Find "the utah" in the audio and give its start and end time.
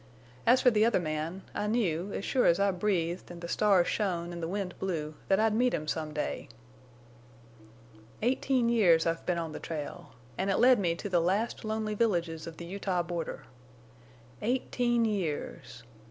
12.57-13.03